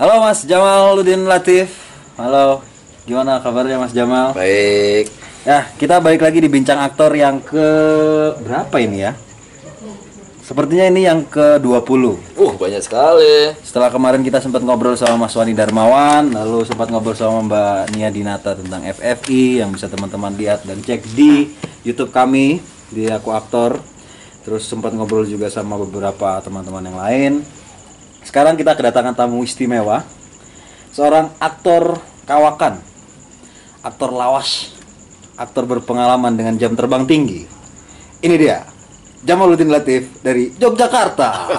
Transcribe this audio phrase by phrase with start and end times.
[0.00, 1.68] Halo Mas Jamaluddin Latif.
[2.16, 2.64] Halo.
[3.04, 4.32] Gimana kabarnya Mas Jamal?
[4.32, 5.12] Baik.
[5.44, 7.68] Ya, kita balik lagi di bincang aktor yang ke
[8.40, 9.12] berapa ini ya?
[10.40, 12.02] Sepertinya ini yang ke-20.
[12.40, 13.52] Uh, banyak sekali.
[13.60, 18.08] Setelah kemarin kita sempat ngobrol sama Mas Wani Darmawan, lalu sempat ngobrol sama Mbak Nia
[18.08, 21.52] Dinata tentang FFI yang bisa teman-teman lihat dan cek di
[21.84, 23.76] YouTube kami di Aku Aktor.
[24.40, 27.32] Terus sempat ngobrol juga sama beberapa teman-teman yang lain.
[28.32, 30.08] Sekarang kita kedatangan tamu istimewa,
[30.88, 32.80] seorang aktor kawakan,
[33.84, 34.72] aktor lawas,
[35.36, 37.44] aktor berpengalaman dengan jam terbang tinggi.
[38.24, 38.64] Ini dia,
[39.20, 41.28] Jamaluddin Latif dari Yogyakarta.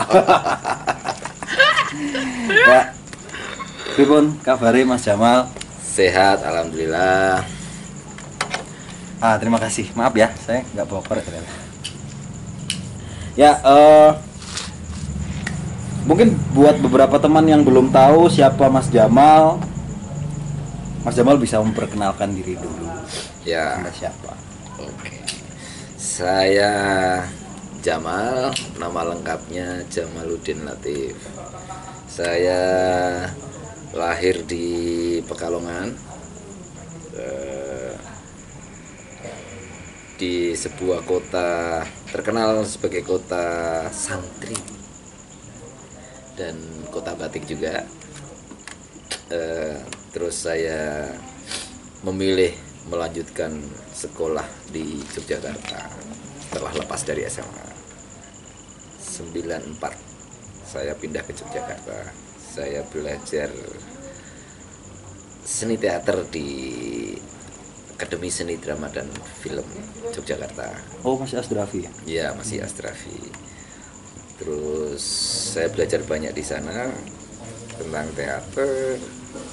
[2.74, 2.90] ya,
[3.94, 5.54] pripun kabari Mas Jamal?
[5.78, 7.46] Sehat, alhamdulillah.
[9.22, 9.94] Ah, terima kasih.
[9.94, 11.54] Maaf ya, saya nggak bawa korek ternyata.
[13.38, 14.33] Ya, eh
[16.04, 19.60] mungkin buat beberapa teman yang belum tahu siapa Mas Jamal,
[21.04, 22.88] Mas Jamal bisa memperkenalkan diri dulu.
[23.44, 24.36] Ya, Anda siapa?
[24.80, 25.16] oke.
[26.00, 26.74] Saya
[27.84, 31.20] Jamal, nama lengkapnya Jamaluddin Latif.
[32.08, 32.62] Saya
[33.92, 34.66] lahir di
[35.28, 35.92] Pekalongan.
[37.14, 37.94] eh,
[40.18, 43.46] di sebuah kota terkenal sebagai kota
[43.94, 44.58] santri
[46.38, 46.56] dan
[46.90, 47.86] kota batik juga.
[49.34, 49.78] Eh,
[50.14, 51.10] terus saya
[52.06, 52.54] memilih
[52.92, 53.56] melanjutkan
[53.96, 55.88] sekolah di Yogyakarta
[56.44, 57.66] setelah lepas dari SMA
[59.00, 59.80] 94
[60.68, 63.50] saya pindah ke Yogyakarta saya belajar
[65.42, 66.50] seni teater di
[67.96, 69.08] Akademi Seni Drama dan
[69.40, 69.66] Film
[70.12, 70.76] Yogyakarta
[71.08, 71.92] Oh, masih Asdrafi ya?
[72.06, 73.18] ya masih Astrafi
[74.44, 75.00] terus
[75.56, 76.92] saya belajar banyak di sana
[77.80, 79.00] tentang teater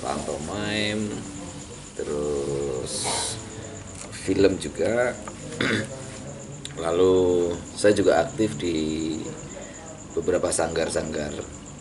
[0.03, 1.07] pantomime
[1.95, 3.07] terus
[4.27, 5.15] film juga.
[6.85, 9.15] Lalu saya juga aktif di
[10.19, 11.31] beberapa sanggar-sanggar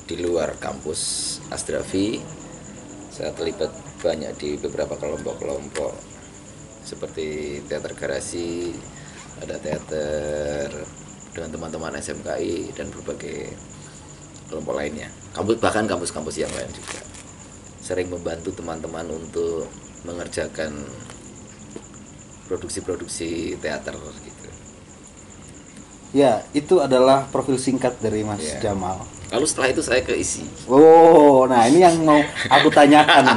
[0.06, 1.01] di luar kampus
[1.50, 2.22] Astrafi
[3.09, 3.73] saya terlibat
[4.06, 5.94] banyak di beberapa kelompok-kelompok
[6.85, 8.73] seperti teater garasi
[9.41, 10.69] ada teater
[11.31, 13.53] dengan teman-teman SMKI dan berbagai
[14.47, 17.00] kelompok lainnya kampus bahkan kampus-kampus yang lain juga
[17.79, 19.69] sering membantu teman-teman untuk
[20.03, 20.73] mengerjakan
[22.47, 24.38] produksi-produksi teater gitu
[26.09, 28.72] Ya, itu adalah profil singkat dari Mas Ya.
[28.73, 29.06] Jamal.
[29.29, 32.18] lalu setelah itu saya keisi Oh, nah ini yang mau
[32.50, 33.29] aku tanyakan.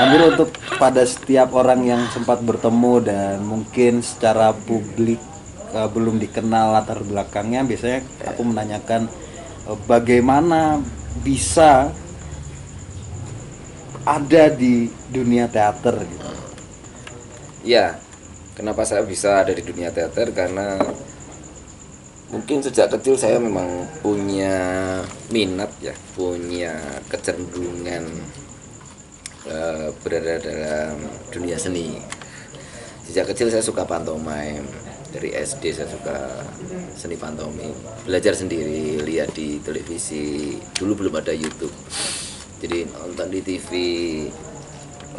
[0.00, 0.48] Hampir untuk
[0.80, 5.20] pada setiap orang yang sempat bertemu dan mungkin secara publik
[5.78, 9.06] eh, belum dikenal latar belakangnya, biasanya aku menanyakan
[9.70, 10.82] eh, bagaimana
[11.22, 11.94] bisa
[14.08, 16.26] ada di dunia teater gitu.
[17.68, 18.00] Ya,
[18.56, 20.32] kenapa saya bisa ada di dunia teater?
[20.32, 20.80] Karena
[22.32, 24.56] mungkin sejak kecil saya memang punya
[25.28, 26.72] minat ya, punya
[27.12, 28.04] kecenderungan
[29.44, 30.96] eh, berada dalam
[31.28, 32.00] dunia seni.
[33.04, 34.87] Sejak kecil saya suka pantomime.
[35.08, 36.16] Dari SD saya suka
[36.92, 37.72] seni pantomime.
[38.04, 40.56] Belajar sendiri, lihat di televisi.
[40.76, 41.72] Dulu belum ada YouTube.
[42.58, 43.70] Jadi nonton di TV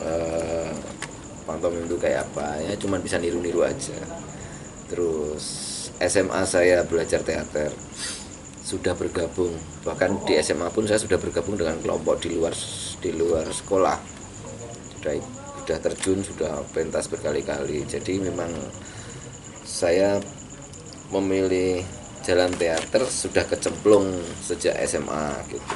[0.03, 0.71] eh,
[1.49, 3.97] pantomime itu kayak apa ya cuman bisa niru-niru aja
[4.85, 5.43] terus
[5.97, 7.73] SMA saya belajar teater
[8.61, 12.53] sudah bergabung bahkan di SMA pun saya sudah bergabung dengan kelompok di luar
[13.01, 13.97] di luar sekolah
[15.01, 18.53] sudah terjun sudah pentas berkali-kali jadi memang
[19.69, 20.17] saya
[21.13, 21.85] memilih
[22.25, 24.09] jalan teater sudah kecemplung
[24.41, 25.75] sejak SMA gitu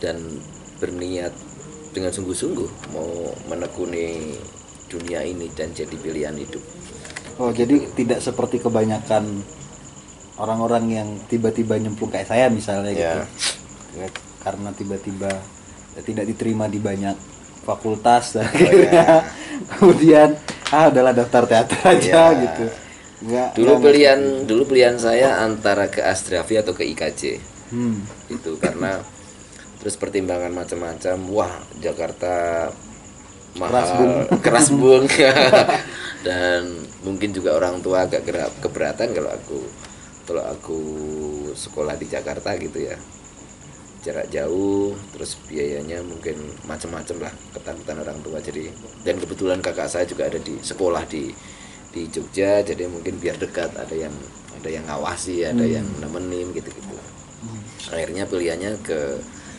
[0.00, 0.16] dan
[0.80, 1.30] berniat
[1.92, 3.08] dengan sungguh-sungguh mau
[3.48, 4.36] menekuni
[4.88, 6.64] dunia ini dan jadi pilihan hidup.
[7.36, 9.44] Oh, jadi tidak seperti kebanyakan
[10.40, 12.96] orang-orang yang tiba-tiba nyemplung kayak saya misalnya Ya.
[12.96, 13.20] gitu.
[14.00, 14.08] Ya,
[14.40, 15.30] Karena tiba-tiba
[15.94, 17.14] ya, tidak diterima di banyak
[17.62, 19.28] fakultas dan akhirnya
[19.76, 20.38] kemudian
[20.72, 22.42] ah adalah daftar teater aja Ya.
[22.44, 22.64] gitu.
[23.24, 23.48] Enggak.
[23.58, 27.40] Dulu enggak pilihan dulu pilihan saya antara ke Astrafi atau ke IKJ.
[27.72, 28.04] Hmm.
[28.30, 29.02] Itu karena
[29.82, 31.16] terus pertimbangan macam-macam.
[31.32, 32.68] Wah, Jakarta
[33.58, 35.08] mahal, keras bung.
[36.26, 36.62] dan
[37.06, 38.26] mungkin juga orang tua agak
[38.58, 39.58] keberatan kalau aku
[40.26, 40.78] kalau aku
[41.54, 42.98] sekolah di Jakarta gitu ya
[44.08, 48.40] jarak jauh terus biayanya mungkin macam-macam lah ketakutan orang tua.
[48.40, 48.72] Jadi
[49.04, 51.28] dan kebetulan kakak saya juga ada di sekolah di
[51.92, 54.12] di Jogja jadi mungkin biar dekat ada yang
[54.56, 56.96] ada yang ngawasi ada yang nemenin gitu gitu
[57.88, 58.98] akhirnya pilihannya ke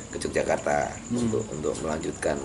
[0.10, 2.38] ke Yogyakarta untuk untuk melanjutkan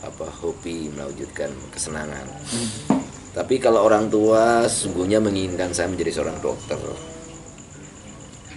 [0.00, 2.26] apa hobi melanjutkan kesenangan.
[3.36, 6.80] Tapi kalau orang tua sesungguhnya menginginkan saya menjadi seorang dokter.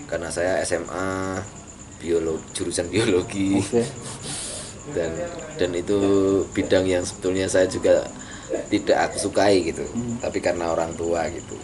[0.07, 1.39] Karena saya SMA
[2.01, 3.61] biologi jurusan biologi.
[3.61, 3.85] Oke.
[4.97, 5.13] dan
[5.61, 5.99] dan itu
[6.57, 8.01] bidang yang sebetulnya saya juga
[8.73, 9.85] tidak aku sukai gitu.
[10.17, 11.55] Tapi karena orang tua gitu.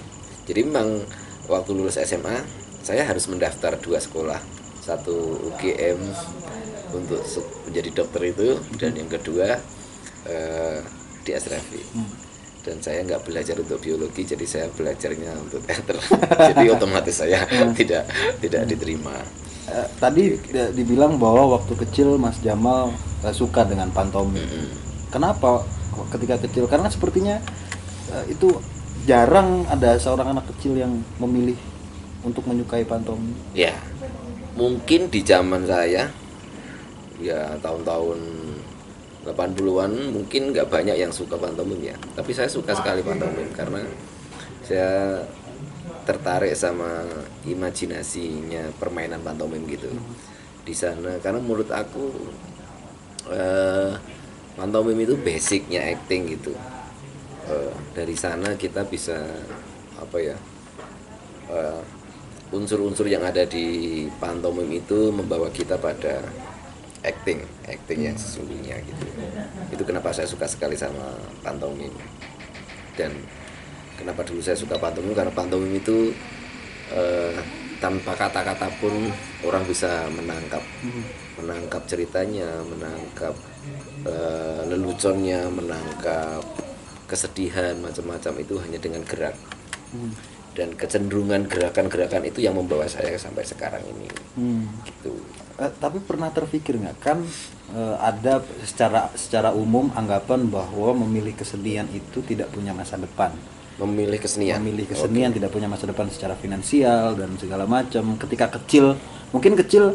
[0.45, 1.01] Jadi memang
[1.49, 2.45] waktu lulus SMA
[2.85, 4.39] saya harus mendaftar dua sekolah.
[4.85, 5.99] Satu UGM
[6.95, 7.19] untuk
[7.67, 9.59] menjadi dokter itu dan yang kedua
[10.23, 10.79] eh,
[11.27, 11.83] di Asrafi
[12.67, 15.95] dan saya nggak belajar untuk biologi jadi saya belajarnya untuk teater.
[16.51, 18.11] Jadi otomatis saya tidak
[18.43, 19.15] tidak diterima
[19.67, 22.95] Eh, tadi di- dibilang bahwa waktu kecil Mas Jamal
[23.27, 24.39] eh, suka dengan pantomim.
[25.11, 26.71] Kenapa kok ketika kecil?
[26.71, 27.35] Karena sepertinya
[28.15, 28.47] eh, itu
[29.03, 31.59] jarang ada seorang anak kecil yang memilih
[32.23, 33.35] untuk menyukai pantomim.
[33.51, 33.75] Ya,
[34.55, 36.11] mungkin di zaman saya
[37.19, 38.19] ya tahun-tahun
[39.27, 41.95] 80-an mungkin nggak banyak yang suka pantomim ya.
[42.15, 43.83] Tapi saya suka sekali pantomim karena
[44.63, 45.23] saya
[46.07, 47.03] tertarik sama
[47.43, 49.91] imajinasinya permainan pantomim gitu
[50.63, 52.07] di sana karena menurut aku
[53.35, 53.91] eh,
[54.55, 56.55] pantomim itu basicnya acting gitu
[57.47, 59.15] Eh, dari sana kita bisa
[59.95, 60.35] apa ya
[61.47, 61.81] eh,
[62.51, 66.27] unsur-unsur yang ada di pantomim itu membawa kita pada
[67.07, 69.07] acting, acting yang sesungguhnya gitu.
[69.71, 71.91] Itu kenapa saya suka sekali sama pantomim.
[72.99, 73.15] Dan
[73.97, 76.13] kenapa dulu saya suka pantomim karena pantomim itu
[76.93, 77.35] eh,
[77.77, 78.93] tanpa kata-kata pun
[79.45, 80.63] orang bisa menangkap.
[81.37, 83.33] Menangkap ceritanya, menangkap
[84.05, 86.41] eh, leluconnya, menangkap
[87.07, 89.37] kesedihan macam-macam itu hanya dengan gerak.
[90.57, 94.09] Dan kecenderungan gerakan-gerakan itu yang membawa saya sampai sekarang ini.
[94.37, 94.65] Hmm.
[94.85, 95.13] gitu.
[95.57, 96.97] Eh, tapi pernah terpikir nggak?
[96.97, 97.21] Kan
[97.73, 103.33] eh, ada secara secara umum anggapan bahwa memilih kesenian itu tidak punya masa depan.
[103.77, 108.17] Memilih kesenian Memilih kesenian tidak punya masa depan secara finansial dan segala macam.
[108.17, 108.97] Ketika kecil,
[109.29, 109.93] mungkin kecil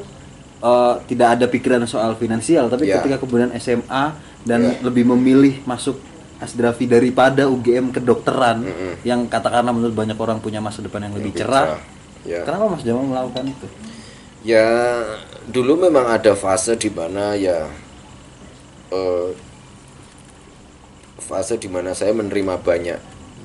[0.63, 3.03] eh, tidak ada pikiran soal finansial, tapi Ya.
[3.03, 4.15] ketika kemudian SMA
[4.47, 4.79] dan Ya.
[4.81, 5.99] lebih memilih masuk
[6.39, 8.99] Asdrafi daripada UGM kedokteran Mm-mm.
[9.07, 11.79] yang katakanlah menurut banyak orang punya masa depan yang lebih Lebih cerah.
[12.27, 13.67] ya Kenapa Mas Jamal melakukan itu?
[14.43, 14.67] ya
[15.47, 17.71] dulu memang ada fase di mana ya
[18.91, 19.29] eh,
[21.19, 22.99] fase di mana saya menerima banyak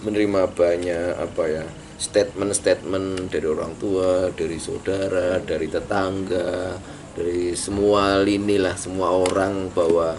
[0.03, 1.65] menerima banyak apa ya
[1.97, 6.77] statement-statement dari orang tua, dari saudara, dari tetangga,
[7.17, 10.13] dari semua lini lah, semua orang bahwa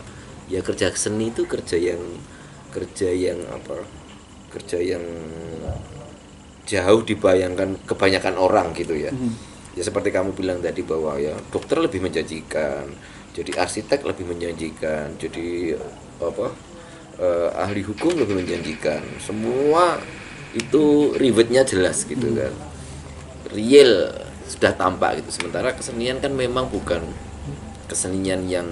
[0.51, 2.03] ya kerja seni itu kerja yang
[2.75, 3.87] kerja yang apa?
[4.51, 5.05] Kerja yang
[6.67, 9.15] jauh dibayangkan kebanyakan orang gitu ya.
[9.79, 12.91] Ya seperti kamu bilang tadi bahwa ya dokter lebih menjanjikan,
[13.31, 15.79] jadi arsitek lebih menjanjikan, jadi
[16.19, 16.51] apa
[17.19, 19.03] eh, ahli hukum lebih menjanjikan.
[19.21, 19.99] Semua
[20.57, 22.55] itu ribetnya jelas gitu kan.
[23.53, 24.15] Real
[24.49, 25.43] sudah tampak gitu.
[25.43, 27.05] Sementara kesenian kan memang bukan
[27.89, 28.69] kesenian yang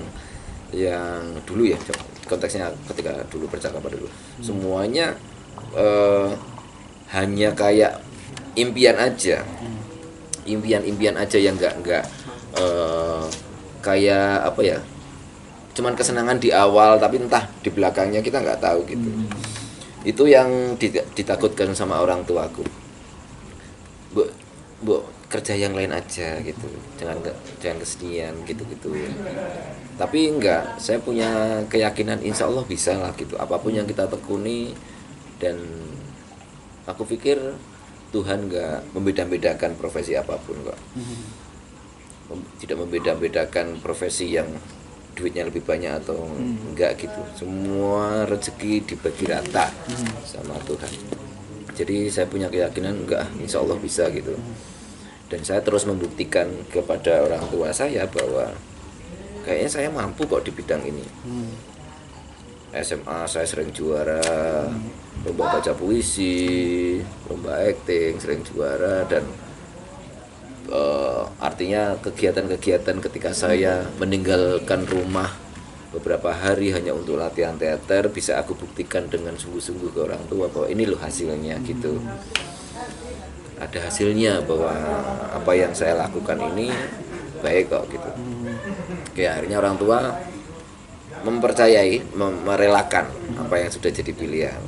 [0.74, 1.78] yang dulu ya
[2.26, 4.08] konteksnya ketika dulu percakapan dulu
[4.42, 5.14] semuanya
[5.78, 6.30] eh,
[7.14, 8.02] hanya kayak
[8.58, 9.46] impian aja
[10.42, 12.04] impian-impian aja yang nggak nggak
[12.58, 13.24] eh,
[13.80, 14.78] kayak apa ya
[15.76, 19.08] cuman kesenangan di awal tapi entah di belakangnya kita nggak tahu gitu.
[20.02, 22.64] Itu yang dita- ditakutkan sama orang tuaku.
[24.10, 24.24] Bu
[24.80, 26.64] bu kerja yang lain aja gitu.
[26.96, 28.90] Jangan ke- jangan kesenian gitu gitu
[29.96, 31.24] tapi enggak saya punya
[31.72, 33.32] keyakinan insya Allah bisa lah gitu.
[33.36, 34.76] Apa pun yang kita tekuni
[35.40, 35.56] dan
[36.84, 37.36] aku pikir
[38.12, 40.78] Tuhan nggak membeda-bedakan profesi apa pun kok
[42.30, 44.46] Mem- tidak membeda-bedakan profesi yang
[45.16, 46.28] duitnya lebih banyak atau
[46.70, 47.20] enggak gitu.
[47.32, 49.72] Semua rezeki dibagi rata
[50.28, 50.92] sama Tuhan.
[51.72, 54.36] Jadi saya punya keyakinan enggak insya Allah bisa gitu.
[55.26, 58.52] Dan saya terus membuktikan kepada orang tua saya bahwa
[59.42, 61.04] kayaknya saya mampu kok di bidang ini.
[62.76, 64.20] SMA saya sering juara
[65.24, 69.24] lomba baca puisi lomba acting sering juara dan
[70.70, 75.30] eh, artinya kegiatan-kegiatan ketika saya meninggalkan rumah
[75.94, 80.68] beberapa hari hanya untuk latihan teater bisa aku buktikan dengan sungguh-sungguh ke orang tua bahwa
[80.68, 81.96] ini loh hasilnya gitu.
[83.56, 84.68] Ada hasilnya bahwa
[85.32, 86.68] apa yang saya lakukan ini
[87.40, 88.10] baik kok gitu.
[89.16, 90.20] Oke, akhirnya orang tua
[91.24, 93.08] mempercayai, mem- merelakan
[93.40, 94.60] apa yang sudah jadi pilihan,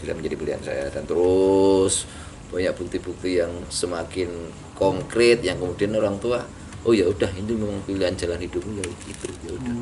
[0.00, 2.08] sudah menjadi pilihan saya dan terus
[2.54, 4.30] banyak bukti-bukti yang semakin
[4.78, 6.46] konkret yang kemudian orang tua
[6.84, 9.74] oh ya udah ini memang pilihan jalan hidupmu ya itu ya udah.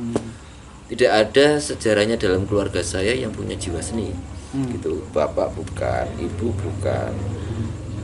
[0.93, 4.13] Tidak ada sejarahnya dalam keluarga saya yang punya jiwa seni
[4.53, 5.01] gitu.
[5.11, 7.13] Bapak bukan ibu bukan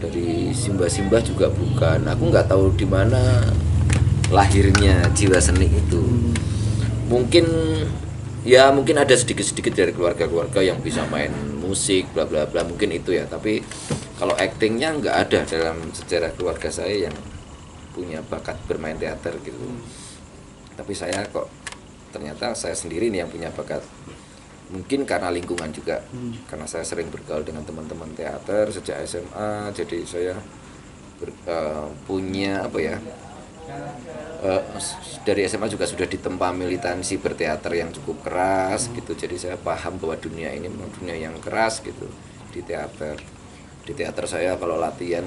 [0.00, 2.08] dari simbah-simbah juga bukan.
[2.08, 3.44] Aku nggak tahu di mana
[4.32, 6.00] lahirnya jiwa seni itu.
[7.12, 7.46] Mungkin
[8.48, 13.12] ya mungkin ada sedikit-sedikit dari keluarga-keluarga yang bisa main musik bla bla bla mungkin itu
[13.12, 13.28] ya.
[13.28, 13.60] Tapi
[14.18, 17.16] kalau aktingnya nggak ada dalam sejarah keluarga saya yang
[17.90, 19.58] punya bakat bermain teater gitu.
[20.74, 21.46] Tapi saya kok
[22.08, 23.82] ternyata saya sendiri nih yang punya bakat.
[24.68, 26.02] Mungkin karena lingkungan juga.
[26.44, 30.34] Karena saya sering bergaul dengan teman-teman teater sejak SMA jadi saya
[31.16, 32.96] ber- eh, punya apa ya
[34.76, 39.12] s- dari SMA juga sudah ditempa militansi berteater yang cukup keras gitu.
[39.12, 42.06] Jadi saya paham bahwa dunia ini memang dunia yang keras gitu
[42.48, 43.18] di teater
[43.88, 45.24] di teater saya kalau latihan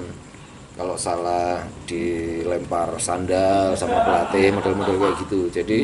[0.78, 5.40] kalau salah dilempar sandal sama pelatih model-model kayak gitu.
[5.50, 5.78] Jadi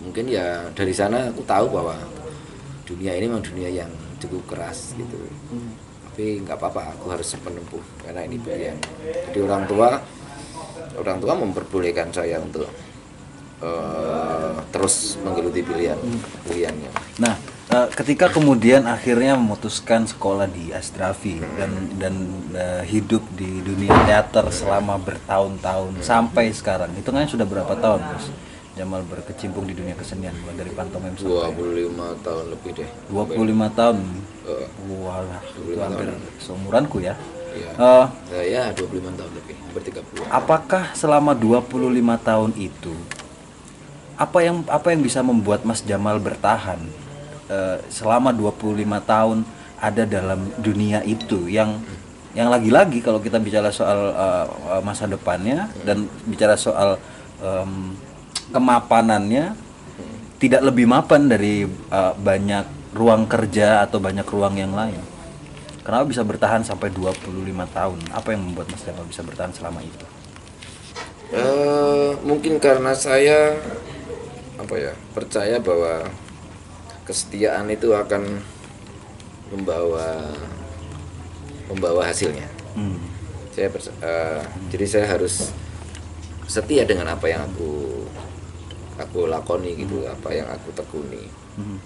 [0.00, 2.00] mungkin ya dari sana aku tahu bahwa
[2.88, 5.20] dunia ini memang dunia yang cukup keras gitu.
[6.10, 8.78] Tapi nggak apa-apa aku harus menempuh karena ini pilihan.
[9.30, 10.00] Jadi orang tua
[10.96, 12.66] orang tua memperbolehkan saya untuk
[13.62, 16.00] eh, terus menggeluti pilihan
[16.48, 16.90] pilihannya.
[17.22, 17.38] Nah,
[17.70, 22.14] eh, ketika kemudian akhirnya memutuskan sekolah di Asdrafi dan dan
[22.52, 28.26] eh, hidup di dunia teater selama bertahun-tahun sampai sekarang, itu kan sudah berapa tahun, Bos?
[28.78, 33.96] Jamal berkecimpung di dunia kesenian mulai dari pantomim sampai 25 tahun lebih deh 25 tahun.
[34.46, 36.08] Eh, Walah, itu hampir
[36.38, 37.18] seumuranku ya.
[37.50, 37.70] Iya.
[37.74, 42.94] Eh, eh, ya 25 tahun lebih hampir 30 apakah selama 25 tahun itu
[44.14, 46.78] apa yang apa yang bisa membuat Mas Jamal bertahan
[47.50, 49.38] eh, selama 25 tahun
[49.80, 51.82] ada dalam dunia itu yang
[52.30, 54.46] yang lagi-lagi kalau kita bicara soal eh,
[54.86, 56.94] masa depannya dan bicara soal
[57.42, 57.98] em,
[58.54, 59.58] kemapanannya
[60.38, 64.98] tidak lebih mapan dari eh, banyak ruang kerja atau banyak ruang yang lain.
[65.80, 67.26] Kenapa bisa bertahan sampai 25
[67.72, 67.98] tahun?
[68.14, 70.06] Apa yang membuat Mas Jamal bisa bertahan selama itu?
[71.30, 73.54] Eh, mungkin karena saya
[74.58, 76.10] apa ya percaya bahwa
[77.10, 78.38] kesetiaan itu akan
[79.50, 80.30] membawa
[81.66, 82.46] membawa hasilnya.
[82.78, 83.02] Hmm.
[83.50, 83.66] Saya
[83.98, 85.50] eh, jadi saya harus
[86.46, 88.06] setia dengan apa yang aku
[88.94, 91.26] aku lakoni gitu, apa yang aku tekuni.
[91.58, 91.82] Hmm.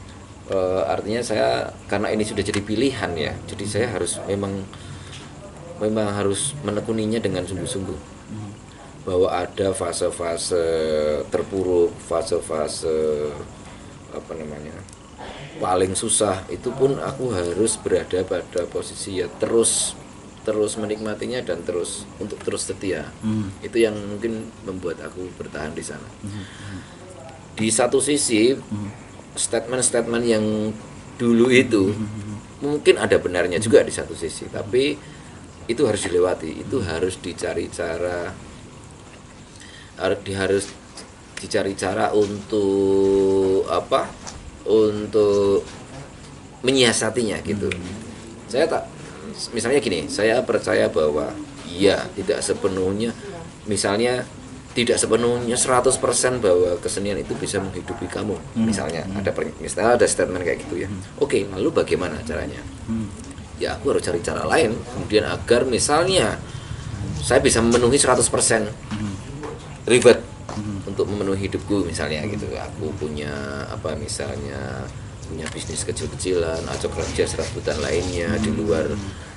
[0.53, 4.61] Eh, artinya saya karena ini sudah jadi pilihan ya, jadi saya harus memang
[5.81, 8.13] memang harus menekuninya dengan sungguh-sungguh
[9.05, 10.65] bahwa ada fase-fase
[11.29, 13.29] terpuruk, fase-fase
[14.17, 14.73] apa namanya
[15.59, 16.47] paling susah.
[16.51, 19.95] Itu pun aku harus berada pada posisi ya terus
[20.45, 23.09] terus menikmatinya dan terus untuk terus setia.
[23.25, 23.49] Hmm.
[23.65, 26.05] itu yang mungkin membuat aku bertahan di sana.
[27.57, 28.53] Di satu sisi
[29.35, 30.45] statement-statement yang
[31.17, 31.95] dulu itu
[32.61, 34.95] mungkin ada benarnya juga di satu sisi tapi
[35.65, 36.61] itu harus dilewati.
[36.69, 38.29] Itu harus dicari cara
[40.37, 40.69] harus
[41.41, 44.24] dicari cara untuk apa
[44.65, 45.63] untuk
[46.65, 47.69] menyiasatinya gitu.
[48.49, 48.83] Saya tak
[49.51, 51.35] misalnya gini saya percaya bahwa
[51.67, 53.11] iya tidak sepenuhnya
[53.67, 54.23] misalnya
[54.75, 55.99] tidak sepenuhnya 100%
[56.43, 59.07] bahwa kesenian itu bisa menghidupi kamu misalnya.
[59.15, 60.89] Ada per- misalnya ada statement kayak gitu ya.
[61.23, 62.59] Oke lalu bagaimana caranya?
[62.87, 63.09] Hmm.
[63.55, 66.43] ya aku harus cari cara lain kemudian agar misalnya
[67.23, 68.27] saya bisa memenuhi 100%
[69.87, 70.19] ribet
[70.95, 72.47] untuk memenuhi hidupku misalnya gitu.
[72.55, 74.87] Aku punya apa misalnya
[75.27, 78.87] punya bisnis kecil-kecilan atau kerja serabutan lainnya di luar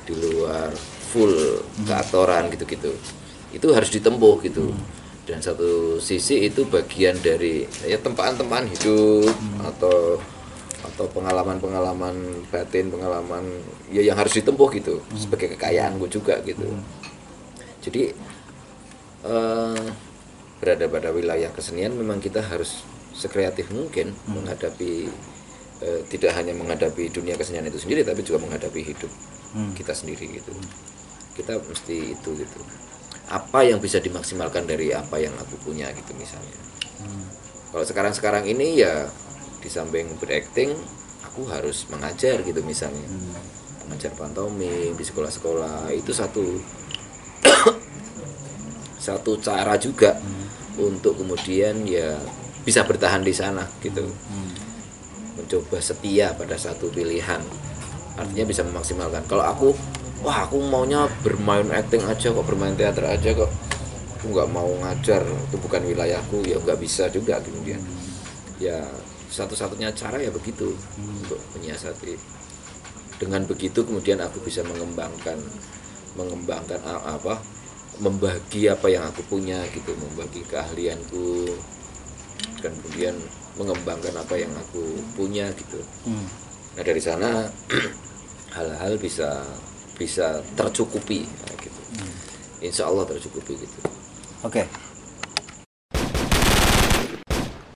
[0.06, 0.70] di luar
[1.10, 1.34] full
[1.84, 2.94] keaktoran gitu-gitu.
[3.50, 4.70] Itu harus ditempuh gitu.
[5.28, 10.22] Dan satu sisi itu bagian dari ya tempaan-tempaan hidup atau
[10.78, 13.44] atau pengalaman-pengalaman batin pengalaman
[13.92, 15.02] ya yang harus ditempuh gitu.
[15.18, 16.70] Sebagai kekayaanku juga gitu.
[17.84, 18.14] Jadi
[19.28, 19.86] eh,
[20.58, 22.82] berada pada wilayah kesenian memang kita harus
[23.14, 25.10] sekreatif mungkin menghadapi
[25.82, 29.10] eh, tidak hanya menghadapi dunia kesenian itu sendiri tapi juga menghadapi hidup
[29.48, 29.72] Hmm.
[29.72, 30.52] kita sendiri gitu.
[31.32, 32.60] Kita mesti itu gitu.
[33.32, 36.52] Apa yang bisa dimaksimalkan dari apa yang aku punya gitu misalnya.
[37.72, 39.08] Kalau sekarang-sekarang ini ya
[39.64, 40.76] di samping berakting
[41.24, 43.08] aku harus mengajar gitu misalnya.
[43.88, 46.44] Mengajar pantomim di sekolah-sekolah itu satu
[49.08, 50.20] satu cara juga
[50.76, 52.20] untuk kemudian ya
[52.68, 54.04] bisa bertahan di sana gitu.
[55.40, 57.40] Mencoba setia pada satu pilihan.
[58.20, 59.24] Artinya bisa memaksimalkan.
[59.32, 59.72] Kalau aku
[60.20, 63.48] wah aku maunya bermain acting aja kok bermain teater aja kok.
[64.20, 67.80] Aku nggak mau ngajar itu bukan wilayahku ya nggak bisa juga kemudian.
[68.60, 68.84] Ya
[69.32, 72.18] satu-satunya cara ya begitu untuk menyiasati.
[73.18, 75.40] Dengan begitu kemudian aku bisa mengembangkan
[76.18, 77.38] mengembangkan apa
[78.00, 81.50] membagi apa yang aku punya gitu membagi keahlianku.
[82.62, 83.16] Dan kemudian
[83.58, 85.82] mengembangkan apa yang aku punya gitu.
[86.06, 86.30] Hmm.
[86.78, 87.50] nah dari sana
[88.58, 89.42] hal-hal bisa
[89.98, 91.82] bisa tercukupi nah, gitu.
[92.62, 93.80] Insya Allah tercukupi gitu.
[94.46, 94.70] Oke,